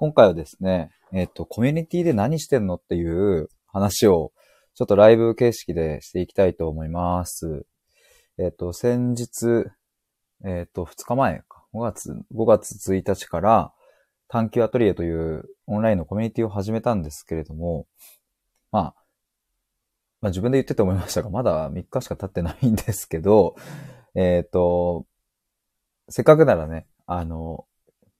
[0.00, 4.30] 今回はですね、えっ、と、コミュニティで何してんのっていう話を、
[4.74, 7.66] ちょっとライブ形式でしていきたいと思います。
[8.38, 9.64] えっ、と、先日、
[10.44, 13.72] えっ、と、2日前か、5月、5月1日から、
[14.28, 17.88] 探求アトリエというオンラインのコミュニティを始めたんですけれども、
[18.70, 18.94] まあ、
[20.20, 23.56] まあ自分で言ってて思いましたが、まだ3日しか経ってないんですけど、
[24.14, 25.06] えっ、と、
[26.08, 27.64] せっかくならね、あの、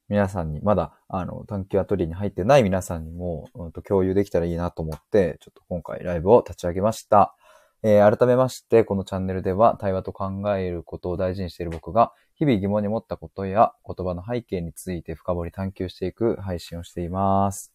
[0.08, 7.34] 皆さんに、まだ、あの、探求アトリエに入ってない皆さんにも、うん、と共有できたらいいなと思って、ちょっと今回ライブを立ち上げました。
[7.82, 17.72] えー改めまして、このチャンネルでは対話と考えることを大事にしている僕が、日々疑問に持ったことや言葉の背景について深掘り探求していく配信をしています。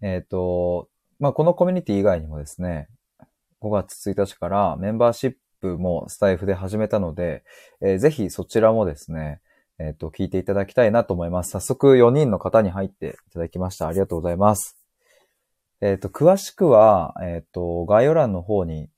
[0.00, 0.88] えっ、と、
[1.18, 2.88] まあ、このコミュニティ以外にもですね、
[3.60, 7.44] 5月1日からメンバーシップもスタイフで始めたので、
[7.80, 9.40] えーぜひそちらもですね、
[9.78, 11.50] えっ、と、聞いていただきたいなと思います。
[11.50, 13.88] 早速4人の方に入っていただきました。
[13.88, 14.76] ありがとうございます。
[15.82, 18.88] えっ、と、詳しくは、えっ、と、概要欄の方に、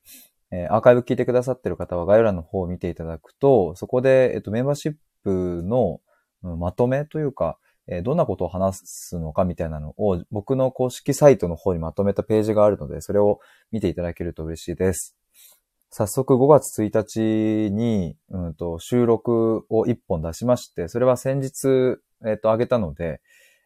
[0.51, 6.01] えアーカイブ聞いてくださってる方は概要欄の方を見ていただくと、そこで、えっ、と、メンバーシップの、
[6.43, 13.41] まとめというか、えどんなことを話すのかみたいなのを僕の公式サイトの方にまとめたページがあるので、それを
[13.73, 15.18] 見ていただけると嬉しいです。
[15.91, 23.21] 早速5月1日に、うん、と収録を1本出しまして、それは先日、えっ、と、上げたので、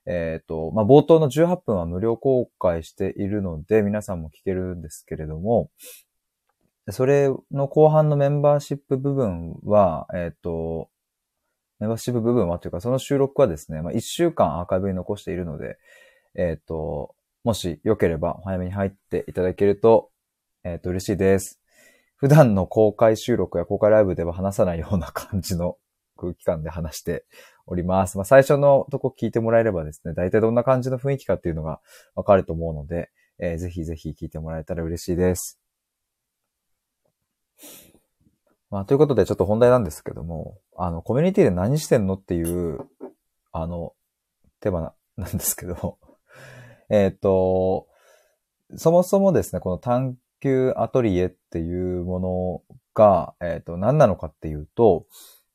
[0.06, 5.70] えっ、と、まあ、冒頭の18分は無料公開しているので、皆さんも聞けるんですけれども、
[6.90, 10.90] それの後半のメンバーシップ部分は、えっ、と、
[11.80, 15.78] メンバーシップ部分はというか、その収録はですね、まあ、1週間アーカイブに残しているので、
[16.34, 20.10] えっ、と、もしよければお早めに入っていただけると、
[20.64, 21.61] えっ、と、嬉しいです。
[22.22, 25.76] 普段の公開収録や公開ライブでは話さないような感じの
[26.16, 27.24] 空気感で話して
[27.66, 28.16] おります。
[28.16, 31.80] まあ、最初のとこ聞いてもらえればですね、大体どんな感じの雰囲気かっていうのが
[32.14, 35.58] わかると思うので、えーぜひぜひ聞いてもらえたら嬉しいです。
[38.70, 42.78] まあ、ということでちょっと本題なんですけども、あの、コミュニティで何してんのっていう、
[43.50, 43.94] あの、
[44.60, 45.98] テーマなんですけど、
[46.88, 47.88] えっと、
[48.76, 55.06] そもそもですね、この探求アトリエっていうものが、えっ、と、何なのかっていうと、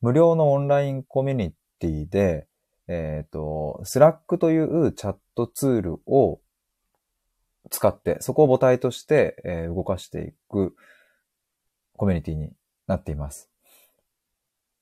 [0.01, 2.47] 無料のオンラインコミュニティで、
[2.87, 6.39] えっ、と、 Slack というチャットツールを
[7.69, 10.73] 使って、そこを母体として、えー動かしていく
[11.97, 12.51] コミュニティに
[12.87, 13.49] なっています。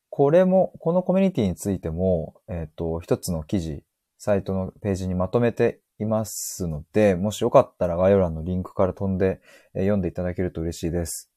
[0.09, 3.83] これも、このコミュニティについても、えっ、と、一つの記事、
[4.19, 9.41] サイトのページにまとめていますので、もしよかったら概要欄のリンクから飛んで、
[9.73, 11.31] え読んでいただけると嬉しいです。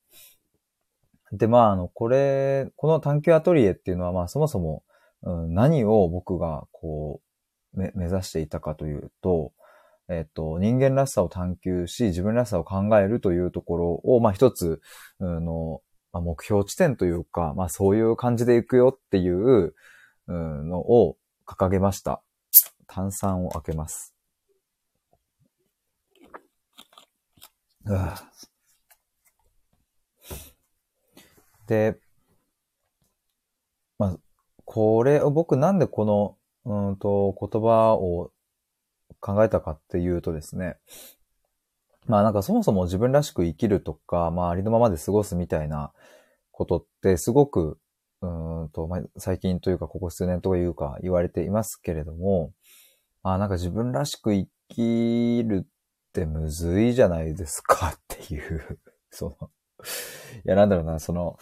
[1.33, 4.83] で、まあ、あの、これ、この探求アトリエっていうのは、まあ、そもそも、
[5.23, 7.21] うん、何を僕が、こ
[7.75, 9.53] う、目指していたかというと、
[10.09, 14.81] えっと、人間らしさを探求し、自分らしさを考えるというところを、まあ、一つ、
[15.21, 15.83] うんの、
[16.13, 19.75] まあ、目標地点というか、まあ、そういう感じでいくよっていう、
[20.29, 22.23] うんのを掲げました。
[22.87, 24.15] 炭酸を開けます。
[27.78, 27.78] うわ
[31.67, 31.99] で、
[33.99, 34.17] まあ、
[34.65, 38.31] これを僕なんでこの、うんと、言葉を
[39.21, 40.77] 考えたかっていうとですね、
[42.07, 45.93] まあなんかそもそも自分らしく生きるとか、まあありのままで過ごすみたいな
[46.51, 47.79] ことってすごく、
[48.23, 52.53] うんと、まあ最近というかここ数年というか言われていますけれども、
[53.23, 55.67] まあなんか自分らしく生きる
[56.19, 58.79] ってむずいじゃないですか っていう、
[59.11, 59.51] その、
[60.45, 61.39] いやなんだろうな、その、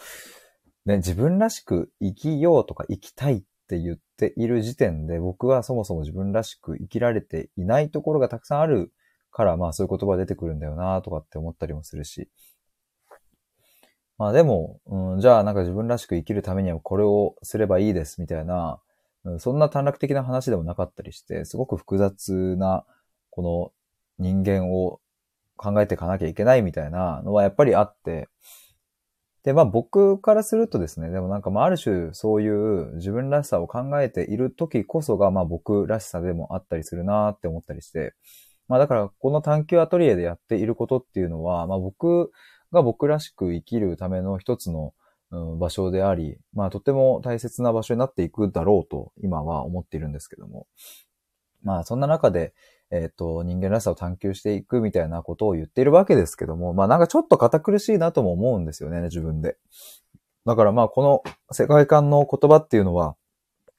[0.85, 8.93] ね、自分らしく生きようとか生きたいって言っている時点で僕はそもそも自分らしく生きられていないところがたくさんある
[9.31, 12.29] から、まあそういう言葉出てくるんだよなとかって思ったりもするし。
[14.17, 18.81] まあでも、うん、じゃあなんか自分らしく生きるためにはこれをすればいいですみたいな、
[19.39, 22.85] そんな短絡的な話でもなかったりして、すごく複雑な、
[23.29, 23.71] この
[24.19, 24.99] 人間を
[25.55, 28.29] 考えていかなきゃいけないみたいなのはやっぱりあって、
[29.43, 38.13] で、まあ僕からするとですね、でもなんかまあある種そういう自分らしさを考えている時こそがまあ僕らしさでもあったりするなって思ったりして、
[38.67, 42.31] まあだからこの探求アトリエでやっていることっていうのは、まあ僕
[42.73, 44.93] が僕らしく生きるための一つの、
[45.59, 50.67] 場所であり、まあとても大切な場所になっていくだろうと今は思っているんですけども。
[51.63, 52.53] まあそんな中で、
[52.91, 59.57] えっ、と、人間らしさを探求していくみたいなことを言っているわけですけども、まあなんかちょっと堅苦しいなとも思うんですよね、自分で。
[60.45, 63.15] だからまあこの世界観の言葉っていうのは、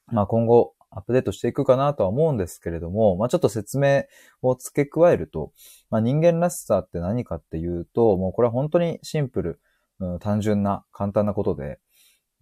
[0.08, 4.05] まあ今後アップデートしていくかなとは思うんですけれども、まあ、ちょっと説明
[4.43, 5.52] を付け加えると、
[5.90, 9.61] まあ、人間らしさって何かっていうと、もうこれは本当にシンプル、
[10.00, 11.78] うん、単純な、簡単なことで、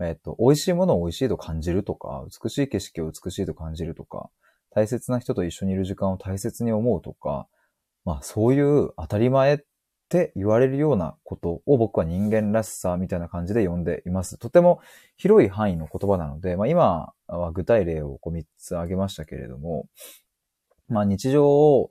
[0.00, 4.30] えっと、美味しいものを美味しいと感じるとか、美しい景色を美しいと感じるとか、
[4.76, 7.49] 大切な人と一緒にいる時間を大切に思うとか、
[8.05, 9.58] まあそういう当たり前っ
[10.11, 14.37] て言われるようなことを僕は人間らしさみたいな感じで呼んでいます。
[14.37, 14.81] とても
[15.17, 19.88] 広い範囲の言葉なので、まあ今は具体例をこう3つ挙げましたけれども、
[20.88, 21.90] まあ日常を、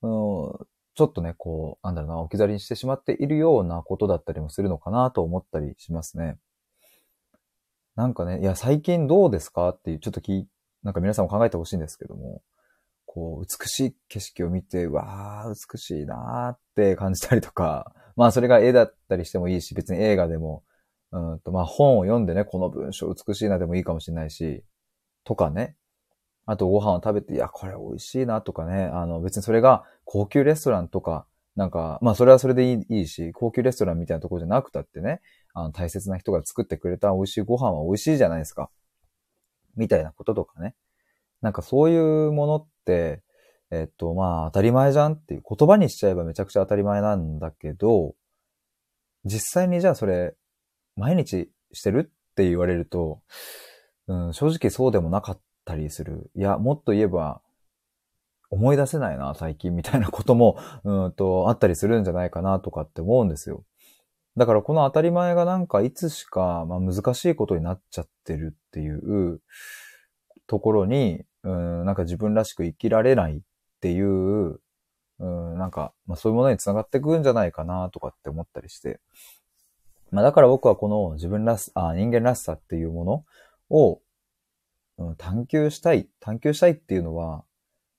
[0.00, 0.10] うん、
[0.94, 6.38] ちょっとね、こう、なんだろうな、置き去りにしてしまっているようなことだったりもするのかなと思ったりしますね。
[7.96, 9.68] なんかね、いや、最近どうですか？
[9.68, 10.48] っていう、ちょっと聞い
[10.84, 12.42] なんか皆さんも考えてほしいんですけども、
[13.06, 20.62] こう、美しい景色を見て、わー、美しいなーって感じたりとか、 まあそれが絵だったりしてもいいし、別に映画でも、
[21.10, 24.62] うんと、まあ本を読んでね、この文章美しいなでもいいかもしれないし、
[25.24, 25.76] とかね。
[26.46, 28.84] あとご飯を食べて、いや、これ美味しいなとかね。
[28.84, 31.26] あの、別にそれが高級レストランとか、
[31.56, 35.22] なんか、まあそれはそれでいいいいし、高級レストランみたいなところじゃなくたってね、
[35.54, 38.70] あの、大切な人が作ってくれた美味しいご飯は美味しいじゃないですか。
[39.76, 40.74] みたいなこととかね。
[41.40, 43.22] なんかそういうものって、
[43.70, 48.14] えっと、まあ、当たり前じゃんっていう言葉にしちゃえばめちゃくちゃ当たり前なんだけど、
[49.24, 50.34] 実際にじゃあそれ、
[50.96, 53.20] 毎日してるって言われると、
[54.06, 56.30] うん、正直そうでもなかったりする。
[56.36, 57.40] いや、もっと言えば、
[58.50, 63.64] 思い出せないな、最近みたいなことも、うんと、あったりするんじゃないかなとかって思うんですよ。
[64.36, 69.40] だからこの当たり前がなんかいつしか、まあ、難しいことになっちゃってるっていう
[70.46, 73.40] ところに、うん、なんか自分らしく生きられないっ
[73.80, 74.60] ていう、
[75.20, 79.00] うん、なんか、まあそういうものにつながっていくんじゃないかなとかって思ったりして。
[80.10, 83.24] まあだから僕はこの自分らし、あ人間らしさっていうもの
[83.70, 84.00] を、
[84.98, 86.08] うん、探求したい。
[86.20, 87.44] 探求したいっていうのは、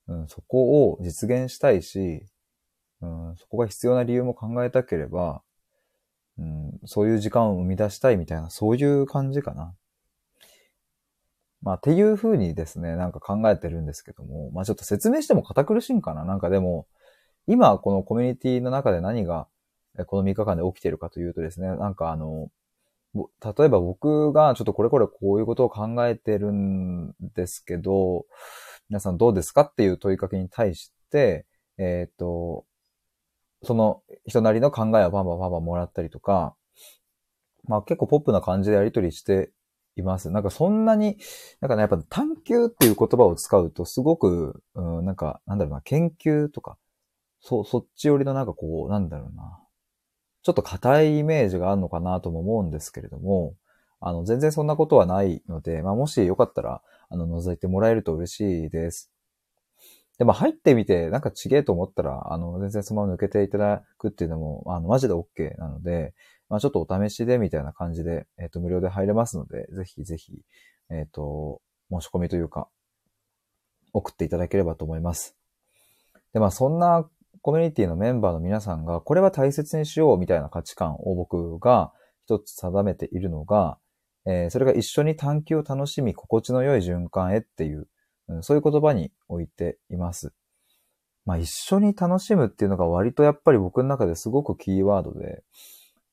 [0.08, 2.26] うん、そこを実現したいし、
[3.00, 5.42] うん、そこが必要な理由も考えたければ、
[6.38, 9.74] うん、そういう時間を生み出したいみたいな、そういう感じかな。
[11.62, 16.86] まあ、っていう風にですね、なんか考えてるんですけども、まあちょっと説明しても堅苦しいんかななんかでも、
[17.48, 19.48] 今このコミュニティの中で何が、
[20.06, 22.50] この3日間で起きてるかというとですね、なんかあの、
[23.14, 28.26] 例えば僕がちょっとこれこれこういうことを考えてるんですけど、
[28.88, 31.46] 皆さんどうですかっていう問いかけに対して、
[31.78, 32.64] えっ、ー、と、
[33.66, 36.54] その人なりの考えをバンバンバンバンもらったりとか、
[37.64, 39.50] まあ結構ポップな感じでやりとりして
[39.96, 40.30] います。
[40.30, 41.18] なんかそんなに、
[41.60, 46.78] なんかね、やっぱ探求っていう言葉を使うとすごく、うん、なんか、なんだろうな、研究とか、
[47.40, 49.60] そ、そっち寄りのなんかこう、なんだろうな。
[50.42, 53.54] ちょっと硬いイメージがあるのかなとも思うんですけれども、
[54.00, 59.10] あの、全然そんなことはないので、まあ、もしよかったら、あの、覗いてもらえると嬉しいです。
[60.18, 66.14] でも入ってみて、なんかちげえと思ったら、あの、全然そのまま抜けていただくっていうのも、あの、マジで OK なので、
[66.48, 70.32] まあ、ちょっとお試しでみたいな感じで、えっ、ー、と、無料で入れますので、ぜひぜひ、
[70.90, 71.60] えっ、ー、と、
[71.90, 72.68] 申し込みというか、
[73.92, 75.36] 送っていただければと思います。
[76.32, 77.08] で、まあ、そんな
[77.42, 81.92] コミュニティのメンバーの皆さんが、これは大切にしようみたいな価値観を僕が
[82.24, 83.78] 一つ定めているのが、
[84.26, 87.88] えー、それが一緒に探求を楽しみ、心地の良い循環へっていう、
[88.42, 90.32] そういう言葉に置いています。
[91.24, 95.42] まあ一緒に楽しむっていうのが割とやっぱり僕の中ですごくキーワードで、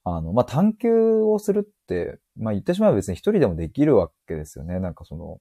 [0.06, 4.80] あの、まあ、探求をするって、まあ、言ってしまえば別に一人でもできるわけですよね。
[4.80, 5.40] なんかその、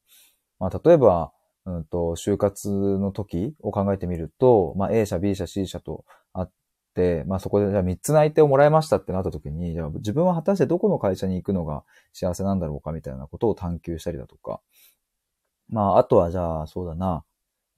[0.59, 1.33] まあ、例えば、
[1.65, 6.53] うんと、就活の時を考えてみると、まあ、A 社、B 社、C 社とあっ
[6.95, 14.61] て、まあ、そこでじゃあ3つの相手をもらいましたってなった時に、じゃあ自分は果たしてどこの会社に行くのが幸せなんだろうかみたいなことを探求したりだとか、
[15.73, 17.25] まあ、あとはじゃあ、そうだな、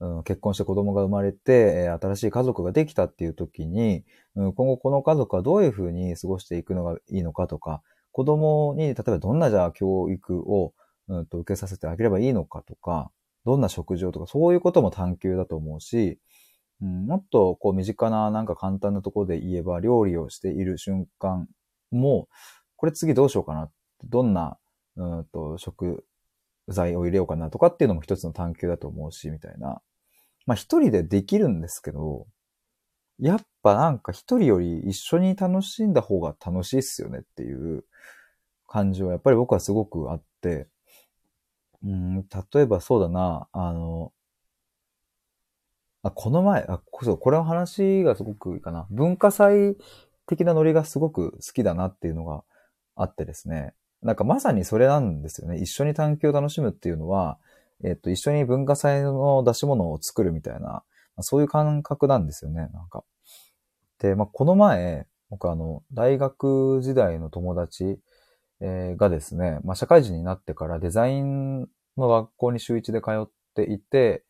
[0.01, 4.03] うん、結婚して子供が生まれて、新しい家族ができたっていう時に、
[4.35, 10.73] うん、今後この家族はどういうふうに過ごしていくのがいいのかとか、子供に、例えばどんなじゃあ教育を、
[11.07, 13.11] うんと受けさせてあげればいいのかとか、
[13.45, 16.19] どんな食事をとか、そういうことも探求だと思うし、
[16.81, 21.47] うん、もっとこう身近ななんか簡単なところで言えば、料理をしている瞬間
[21.91, 22.27] も、
[22.75, 23.69] これ次どうしようかな。
[24.03, 24.57] どんな、
[24.97, 26.05] うんと食
[26.67, 29.81] 材を入れようかなとかっていうのも一つの探求だと思うし、みたいな。
[30.45, 32.27] まあ一人でできるんですけど、
[33.19, 37.85] やっぱなんか一人より一緒に楽しんだ方が楽しいっすよねっていう
[38.67, 40.67] 感じはやっぱり僕はすごくあって、
[41.83, 44.11] うん、例えばそうだな、あの、
[46.03, 48.85] あ、この前、あ、そう、これの話がすごくいいかな。
[48.91, 49.75] 文化祭
[50.27, 52.43] 的なノリがすごく好きだなっていうのが
[52.95, 53.73] あってですね。
[54.05, 55.57] なんかまさにそれなんですよね。
[55.57, 57.39] 一緒に探求を楽しむっていうのは、
[57.83, 60.83] えっと、一緒に文化祭の出し物を作るみたいな、
[61.21, 63.03] そういう感覚なんですよね、なんか。
[63.99, 67.99] で、まあ、この前、僕あの、大学時代の友達、
[68.61, 71.61] えー、がですね、まあ、社会人になってからデザイン
[71.97, 74.23] の学校に週一で通っていて、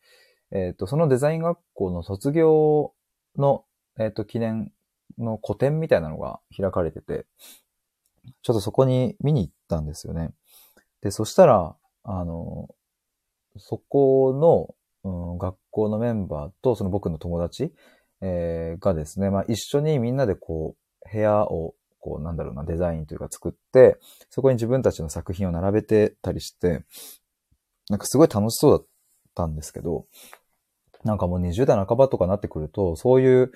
[0.52, 2.94] えっ、ー、と、そのデザイン学校の卒業
[3.36, 3.64] の、
[3.98, 4.72] えっ、ー、と、記念
[5.18, 7.26] の個展みたいなのが開かれてて、
[8.42, 10.30] ちょっとそこに見に行ったんですよね。
[11.02, 12.68] で、そしたら、あの、
[13.58, 17.72] そこの、うん、学校のメンバーとその僕の友達、
[18.20, 23.98] えー、がですね、まあ一緒にみんなでこう、部屋を、こう、なんだろうな、デザインというか作って、
[24.30, 26.84] そこに自分たちの作品を並べてたりして、
[27.88, 28.86] なんかすごい楽しそうだっ
[29.34, 30.06] たんですけど、
[31.04, 33.52] なんかもう20代半ばとかなってくると、そういう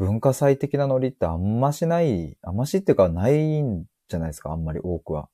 [0.00, 5.28] 文化祭的なノリってあんましない、あんましっていうかないんじゃないですか、あんまり多くは。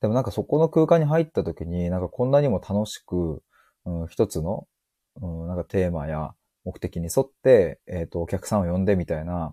[0.00, 3.42] でもなんかそこの空間に入った時に、なんかこんなにも楽しく、
[3.84, 4.68] うん、一つの、
[5.20, 6.32] うん、なんかテーマや
[6.64, 9.52] 目的に沿って、えっ、ー、と、お客さんを呼んでみたいな、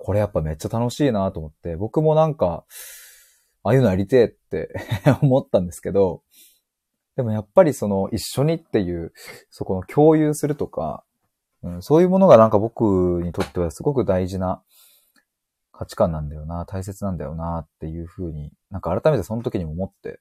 [0.00, 2.64] これやっぱめっちゃ楽しいなと思って、僕もなんか、
[3.62, 4.74] ああいうのやりてえって
[5.22, 6.24] 思ったんですけど、
[7.14, 9.12] でもやっぱりその一緒にっていう、
[9.50, 11.04] そこの共有するとか、
[11.62, 14.62] うん、そういうものがなんか僕にとってはすごく大事な
[15.72, 20.20] 価値観なんだよな、大切なんだよなっていうふうに、なんか改めてその時にも思って、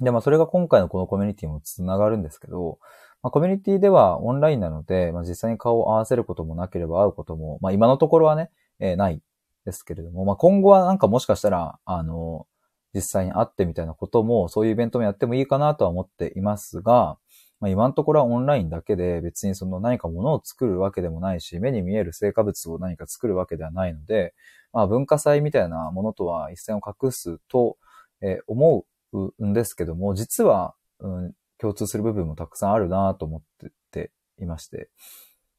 [0.00, 2.78] で、まあそれが今回のこのコミュニティもつながるんですけど、
[3.22, 9.20] まあコミュニティではオンラインなので、まあ実際に顔を合わせることもなければ会うことも、まあ今のところはね、えー、ない
[9.64, 12.46] ですけれども、まあ今後はなんかもしかしたら、あの、
[12.94, 17.18] 実際に会ってみたいなことも、そういうイベントもやってもいいかなとは思っていますが、
[17.60, 24.34] まあ、今のところはオンラインだけで別にその何か物を作るわけでもないし、目に見える成果物を何か作るわけではないので、
[24.72, 27.76] まあ、文化祭みたいなものとは一線を画すと、
[28.20, 33.42] えー、思うんですけども、実は、うん、共通する部分もたくさんあるなと思っ
[33.90, 34.10] て
[34.40, 34.90] いまして。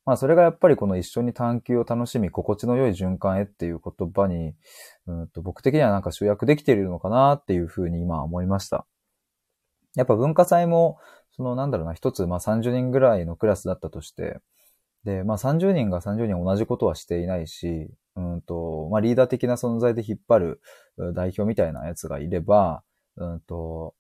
[0.06, 4.56] まあそれがやっぱりこの一緒に探求を楽しみ、心地の良い循環へっていう言葉に、
[5.06, 8.88] うんと僕的にはなんか集約できているのかなっていうふうに今思いました。
[9.96, 10.98] やっぱ文化祭も、
[11.40, 14.40] そのなんだろうな、一つまあ30人ぐらいのクラスだったとして、
[15.06, 20.62] で、まあ30人が30人同じことはしていないし、うんと、まあリーダー的な存在で引っ張る
[21.14, 22.84] 代表みたいなやつがいれば、
[23.16, 23.96] うんと、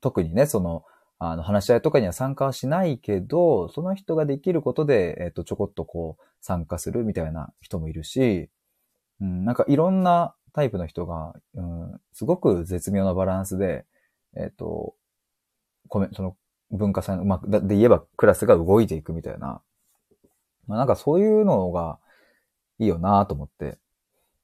[0.00, 0.84] 特にね、その、
[1.18, 8.48] あの、話し合いとかには参加はしないけど、その人ができることで、えっ、と、ちょこっとこう、参加するみたいな人もいるし、
[9.20, 13.86] うん、なんかいろんなタイプの人が、うん、すごく絶妙なバランスで、
[14.36, 14.94] えっ、と、
[15.88, 16.36] コメ、その
[16.70, 19.60] 文化祭の、まあ、で言えばクラスが動いていくみたいな、
[20.66, 21.98] まあなんかそういうのが
[22.78, 23.78] いいよなと思って。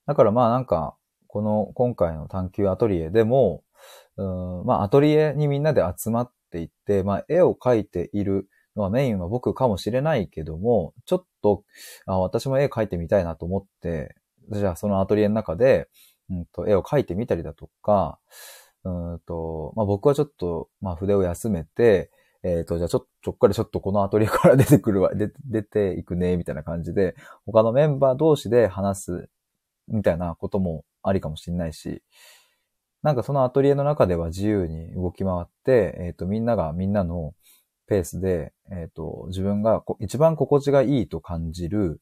[0.07, 3.63] だからまあなんか、この今回の探求アトリエでも、
[4.17, 11.65] うん、まあアトリエにみんなで集まっていって、まあ絵を描いているのはメインは僕かもしれないけども、ちょっと、
[12.07, 14.15] あ私も絵描いてみたいなと思って、
[14.51, 15.89] じゃあそのアトリエの中で、
[16.31, 18.19] うんと、絵を描いてみたりだとか、
[18.85, 22.11] うんと、まあ僕はちょっと、まあ筆を休めて、
[22.43, 27.15] えっ、ー、と、じゃあちょっと、ちょっかりちょっとこのアトリエから出てくるわ、出出ていくね、みたいな感じで、
[27.47, 29.29] 他のメンバー同士で話す、
[29.89, 32.03] みたいなこともありかもしれないし、
[33.03, 37.35] なんかそのアトリエの中では自由に動き回って、えっ、ー、と、みんながみんなの
[37.89, 42.01] ペースで、えっ、ー、と、自分が一番心地がいいと感じる、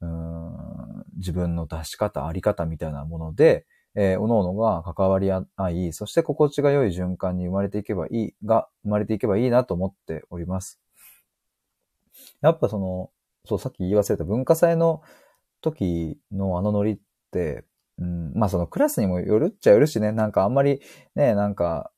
[0.00, 0.70] うん
[1.18, 10.80] 自分の出し方、あり方みたいなもので、えー、おのおのが関わり合い、そして心地が良い循環に生まれていけばいい、が、生まれていけばいいなと思っております。
[12.40, 13.10] やっぱその、
[13.44, 15.02] そう、さっき言い忘れた文化祭の
[15.60, 16.98] 時のあのノリっ
[17.32, 17.64] て、
[17.98, 20.80] うん、まあそのクラスにもよるっちゃよるしね、なんかあんまり
[21.14, 21.90] ね、なんか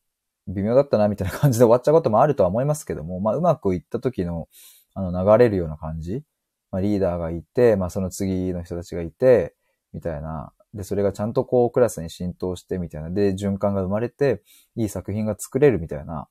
[0.49, 4.49] 微妙だったなみたいな感じで終わっちゃうこともあるとは思いますけども、まあうまくいった時の
[4.95, 6.23] あの流れるような感じ、
[6.71, 9.55] まあリーダーがいて、まあその次の人たちがいて、
[9.93, 13.11] みたいな、で、それがちゃんとこうクラスに浸透してみたいな。
[13.11, 14.43] で、循環が生まれて、
[14.77, 16.29] いい作品が作れるみたいな。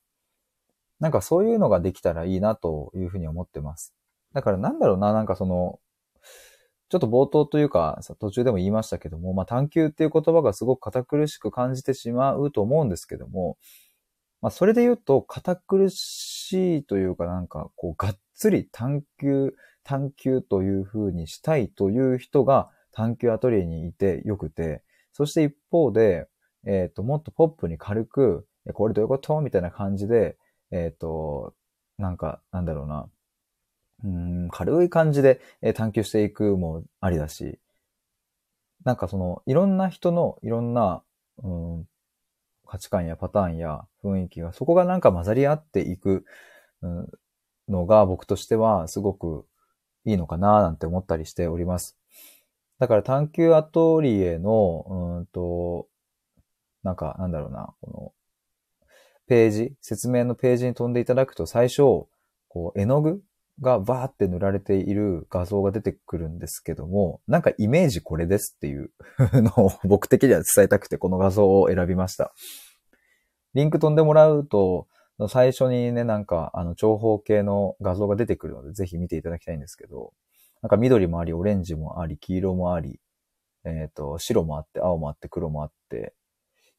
[1.00, 3.94] なんかそういうのができたらいいなというふうに思ってます。
[4.32, 5.78] だからなんだろうな、なんかその、
[6.88, 13.56] ちょっと冒頭というか、途中でも言いましたけども、まあ探求っていう言葉がすごく堅苦しく感じてしまうと思うんですけども、
[14.42, 24.82] まあそれで言うと、堅苦しいというかなんか、こう、がっつり探求、探求というふうにしたいという人が、探求アトリエにいてよくて、
[25.12, 26.28] そして一方で、
[26.64, 29.40] えっ、ー、と、もっとポップに軽く、これどういうこと？
[29.40, 30.36] みたいな感じで、
[30.70, 31.54] えっ、ー、と、
[31.98, 33.08] なんか、なんだろうな。
[34.04, 35.40] うん、軽い感じで
[35.74, 37.58] 探求していくもありだし、
[38.84, 41.02] なんかその、いろんな人のいろんな、
[41.42, 41.88] うん、
[42.66, 46.24] 価値観やパターンや雰囲気が、そこがなんか混ざり合っていく
[46.80, 47.08] うん
[47.68, 49.46] のが僕としてはすごく
[50.04, 51.96] いいのかななんて思ったりしております。
[52.82, 55.86] だから探求アトリエの、うんと、
[56.82, 58.12] なんか、なんだろうな、この、
[59.28, 61.82] ページ、説明のページに飛んでいただくと最初、
[62.48, 63.22] こう、絵の具
[63.60, 68.90] がバーって塗られている画像が出てくるんですけども、なんかイメージこれですっていう
[69.32, 72.34] のを僕的には伝えたくてこの画像を選びました。
[73.54, 74.88] リンク飛んでもらうと、
[75.28, 80.12] 最初にね、なんか、あの、長方形の画像が出てくるので、ぜひ見ていただきたいんですけど、
[80.62, 83.00] なんか緑もあり、オレンジもあり、黄色もあり、
[83.64, 86.14] えっ、ー、と、白もあって、青もあって、黒もあって、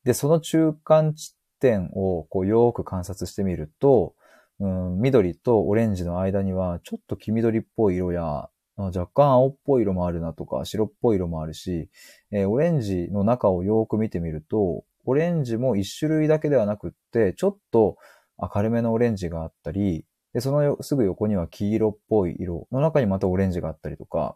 [0.06, 4.16] で、その中間地点をこうよーく観察してみると、
[4.60, 11.90] うん、緑とオレンジの間には、ちょっと黄緑っぽい色や、若干青っぽい色もあるなとか、白っぽい色もあるし、
[12.32, 17.98] えー、オレンジの中をよーく見てみると、オレンジも一種類だけではなくって、ちょっと
[18.38, 24.36] 明るめのオレンジがあったり、で、そのすぐ横には黄色っぽい色の中にまたオレンジがあったりとか、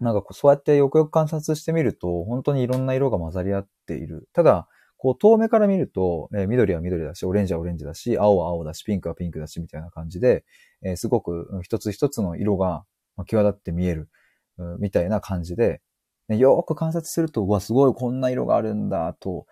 [0.00, 4.28] なんかこうそうやってよくよく観察してみると、本当にいろんな色が混ざり合っている。
[4.32, 10.44] ただ、こう遠目から見ると、えー、緑は緑だし、オレンジはオレンジだし、青は青だし、ピンクはピンクだし、みたいな感じで、
[10.82, 12.84] えー、すごく一つ一つの色が
[13.26, 14.08] 際立って見える、
[14.80, 15.80] みたいな感じで、
[16.28, 19.46] よく観察すると、うわ、すごいこんな色があるんだ、と、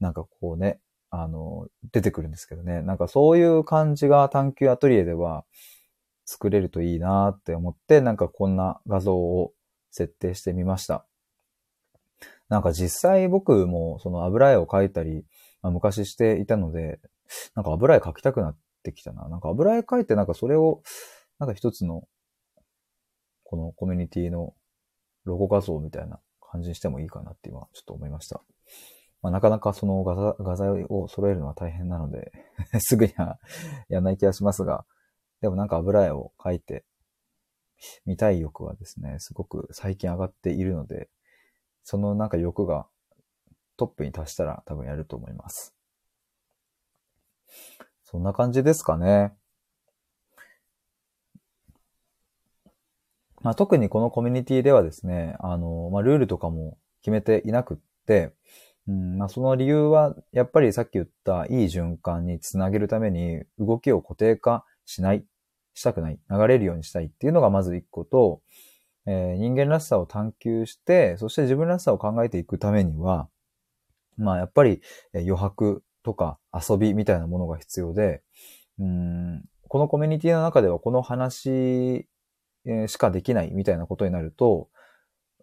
[0.00, 0.80] なんかこうね、
[1.10, 2.82] あの、出てくるんですけどね。
[2.82, 5.44] なんかそういう感じが探求アトリエでは
[6.24, 9.52] 作れるといいなって思って、なんかこんな画像を
[9.90, 11.06] 設定してみました。
[12.48, 15.24] なんか実際僕もその油絵を描いたり、
[15.62, 17.00] まあ、昔していたので、
[17.54, 19.28] なんか油絵描きたくなってきたな。
[19.28, 20.82] なんか油絵描いてなんかそれを、
[21.38, 22.08] なんか一つの、
[23.44, 24.54] このコミュニティの
[25.24, 28.42] ロゴ画像みたいな感じにしてもいいかなって今ちょっと思いました。
[29.22, 32.32] まあ、なかなかその画画材を揃えるのは大変なので
[32.78, 33.38] すぐには
[33.88, 34.84] やんない気がしますが、
[35.40, 36.84] でもなんか油絵を描いて
[38.04, 41.08] 見たい欲はですね、すごく最近上がっているので、
[41.82, 42.86] そのなんか欲が
[43.76, 45.74] トップに達したら多分やると思います。
[48.02, 49.32] そんな感じですかね。
[53.40, 57.76] まあ、特にこのコミュニティではですね、あの、まあ、ルールとかも決めていなくっ
[58.06, 58.32] て、
[58.88, 65.24] うんまあ、その理由は、やっぱりさっき言ったいい循環につなげるために動きを固定化しない、
[65.74, 68.40] したくない、流れるようにしたいっていうのがまず一個と、
[69.06, 73.28] えー、人間らしさを探求して、そして自分らしさを考えていくためには、
[74.16, 74.80] まあやっぱり
[75.14, 78.22] 余白とか遊びみたいなものが必要で、
[78.78, 82.08] うんこのコミュニティの中ではこの話
[82.86, 84.68] しかできないみたいなことになると、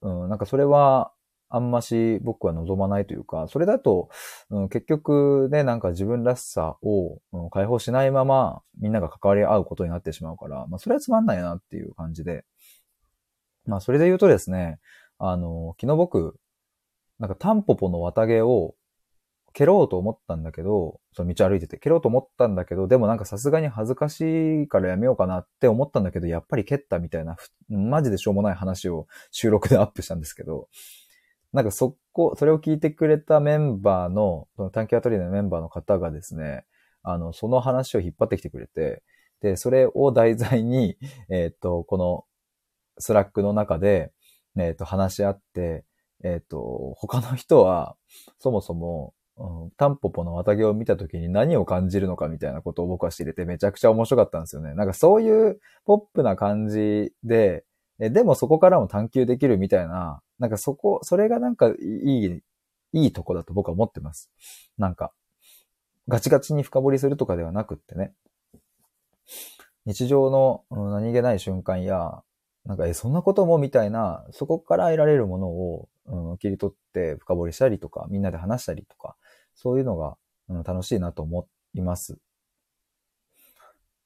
[0.02, 1.12] うん、なんかそれは
[1.50, 4.10] あんまし僕は望まないというか、それだと、
[4.50, 12.46] うん、結局ね、なんか自分らしさを、うん、解放しないままみんなが関わり合うことになってしまうから、まあそれはつまんないなっていう感じで。
[13.66, 14.80] まあそれで言うとですね、
[15.18, 16.36] あの、昨日僕、
[17.20, 18.76] なんかタンポポの綿毛を
[19.54, 27.38] 蹴ろうと思ったんだけど、その道歩いてて蹴ろうと思ったんだけど、でもなんかさすがに恥ずかしいからやめようかなって思ったんだけど、やっぱり蹴ったみたいな、
[27.70, 30.68] マジでしょうもない話を収録でアップしたんですけど、
[31.56, 36.66] なんかそこ、それを聞いてくれたメンバーの、その短期アトリエのメンバーの方がですね、
[37.02, 39.04] あの、その話を引っ張ってきてくれて、
[39.42, 40.98] で、それを題材に、
[41.30, 42.26] えっ、と、この
[42.98, 44.12] Slack の中で、
[44.58, 45.86] えっ、と、話し合って、
[46.26, 47.96] えっ、と、他の人は、
[48.38, 54.74] そもそも、うん、タンポポの綿毛を見た時に何を感じるのかみたいなことを僕は知れてめちゃくちゃ面白かったんですよね。
[54.74, 57.64] なんかそういうポップな感じで、
[58.00, 62.42] でもそこからも探求できるみたいななんかそこ、それがなんかいい、
[62.94, 64.32] いいとこだと僕は思ってます。
[64.78, 65.14] なんか、
[66.08, 68.14] ガチガチに深掘りするとかではなくってね。
[69.86, 72.24] 日常の何気ない瞬間や、
[72.66, 79.16] なんか、え、そんなこともみたいな、そこから得られるものを、うん、切り取って深掘りしたりとか、みんなで話したりとか、
[79.54, 80.18] そういうのが、
[80.50, 82.18] うん、楽しいなと思います。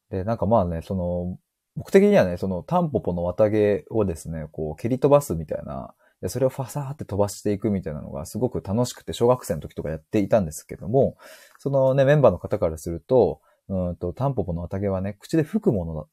[0.09, 1.37] で、なんかまあね、その、
[1.75, 11.17] 僕的にはね、そのタンポポの綿毛をですね、こう蹴り飛ばすみたいな、で、それをファサーって飛ばしていくみたいなのがすごく楽しくて、小学生の時とかやっていたんですけども、
[11.59, 16.07] そのね、メンバーの方からすると、うんと、タンポポの綿毛はね、口で吹くもの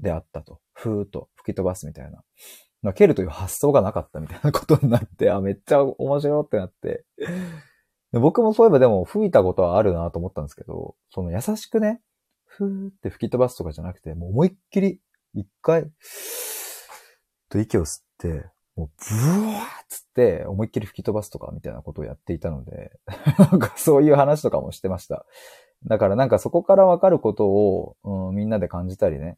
[0.00, 0.60] であったと。
[0.72, 2.22] ふーっと吹き飛ばすみたいな。
[2.80, 7.04] まあ、蹴るという発想がなかったみたいなことになって、あ、めっちゃ面白ってなって。
[8.12, 12.00] 僕もそういえばでも吹いたことはあるなと思ったんですけど、その優しくね、
[12.44, 15.00] ふーって吹き飛ばすとかじゃなくて、もう思いっきり
[15.34, 15.90] 一回、
[17.48, 22.98] と息を吸って、もう、ブワーっつって思いっきり吹き飛ばすとかみたいなことをやっていたので、
[23.38, 25.26] なんかそういう話とかもしてました。
[25.84, 29.36] だからなんかそこからわかることを、うん、みんなで感じたりね。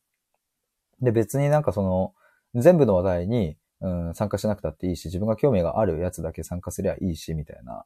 [1.01, 2.15] で、別になんかその、
[2.55, 7.85] 全部の話題に、うん、参加しなくたっていいし、自分が興味があるやつだけ参加すりゃいいし、みたいな。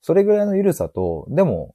[0.00, 1.72] それぐらいの緩さと、でも、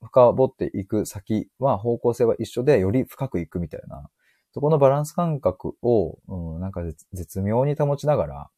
[0.00, 4.08] うん、深掘っていく先は方向性は一緒で、より深くいくみたいな。
[4.52, 8.50] そこのバランス感覚を、うん、なんか絶妙に保ちながら、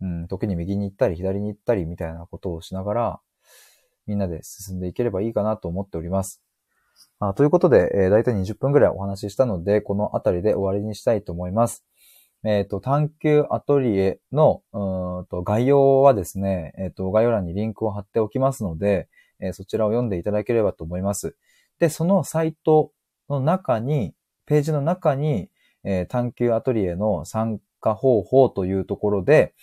[0.00, 3.20] うん、時に右に行ったり左に行ったりみたいなことをしながら、
[4.06, 6.42] みんなで進んでいければいいかなと思っております。
[7.18, 11.84] あということで、えー、だいたい20分ぐらいお話ししたので、このあたりで終わりにしたいと思います。
[12.44, 19.08] えっ、ー、と、探求アトリエの、うんと概要はですね、えっ、ー、と、概要欄にリンクを貼っておきますので、
[19.40, 21.36] えー、そちらを読んでいただければと思います。
[21.78, 22.92] で、そのサイト
[23.28, 24.14] の中に、
[24.46, 25.50] ページの中に、
[25.84, 29.54] えー、探求アトリエの参加方法というところで、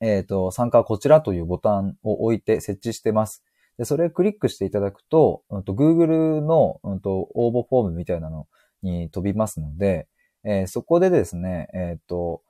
[0.00, 3.42] えっ、ー、と、参加はこちらというボタンを置いて設置してます。
[3.78, 8.46] で、それをクリックしていただくと、うんと Google の、うんと応募フォームみたいなの
[8.82, 10.08] に飛びますので、
[10.44, 12.42] えー、そこでですね、えっ、ー、と、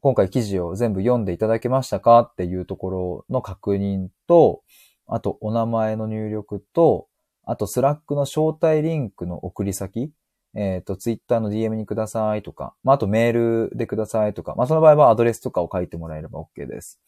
[0.00, 4.62] 今回記事を全部読んでいただけましたかっていうところの確認と、
[5.06, 7.08] あとお名前の入力と、
[7.44, 10.12] あと Slack の招待リンクの送り先、
[10.56, 16.98] えっ、ー、と、ツイッターの DM にくださいとか、まあ、あとメールでくださいとか、まあ、その場合はアドレスとかを書いてもらえれば OK です。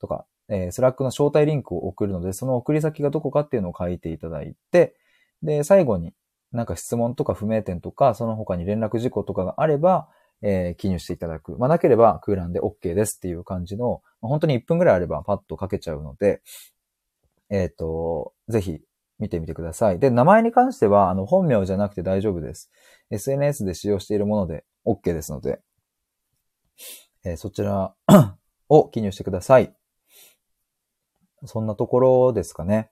[0.00, 4.94] とか、えー、 Slack の招待リンクを送るので、その送り先がどこかっていうのを書いていただいて、
[5.42, 6.14] で、最後に
[6.52, 10.08] なんか質問とか不明点とか、その他に連絡事項とかがあれば、
[10.42, 11.56] えー、記入していただく。
[11.58, 16.42] まあ、なければ空欄で OK ですっていう感じの、まあ、本当に1分ぐらいあればパッと書けちゃうので、
[17.50, 18.80] えっ、ー、と、ぜひ
[19.18, 19.98] 見てみてください。
[19.98, 22.70] で、名前に関しては、あの、本名じゃなくて大丈夫です。
[23.10, 25.60] SNS で使用しているもので OK ですので、
[27.24, 27.94] えー、そちら
[28.68, 29.74] を記入してください。
[31.46, 32.90] そんなところですかね。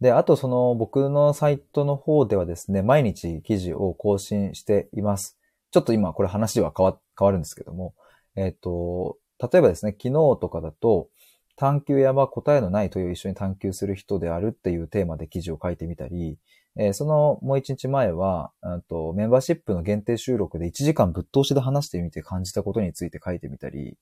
[0.00, 5.38] で、あとその僕のサイトの方ではですね、毎日記事を更新しています。
[5.70, 7.94] ちょっと今これ話は変わ変わるんですけども、
[8.34, 11.08] えっ、ー、と、例えばですね、昨日とかだと、
[11.56, 16.38] 探求屋は答えのない問いを一緒に探求する人であるっていうテーマで記事を書いてみたり、
[16.78, 18.52] えー、そのもう一日前は、
[18.88, 23.96] とメンバーシップの限定収録で1時間ぶっ通しで話してみて感じたことについて書いてみたり、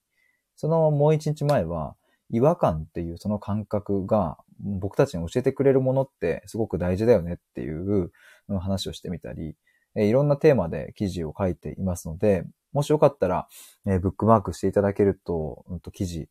[0.56, 1.96] そのもう一日前は、
[2.30, 8.10] 違和感っていうその感覚が僕たちに教えてくれるものってすごく大事だよねっていう
[8.48, 9.54] 話をしてみたり、
[9.96, 13.46] いろんなテーマで記事を書いていますので、もしよかったら、
[13.86, 16.28] えブックマークしていただけると、うん、と記事、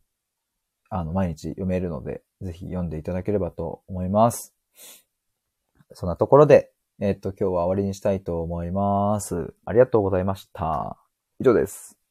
[0.96, 4.54] あの、毎日読めるので、ぜひ読んでいただければと思います。
[5.94, 9.56] そんなところで、えっ、と、今日は終わりにしたいと思います。
[9.66, 10.98] ありがとうございました。
[11.40, 12.03] 以上です。